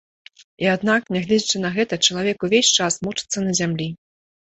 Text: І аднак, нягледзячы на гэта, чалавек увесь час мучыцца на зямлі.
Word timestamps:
І 0.65 0.69
аднак, 0.75 1.11
нягледзячы 1.17 1.63
на 1.67 1.73
гэта, 1.77 2.01
чалавек 2.09 2.37
увесь 2.51 2.75
час 2.81 3.01
мучыцца 3.09 3.49
на 3.49 3.59
зямлі. 3.65 3.93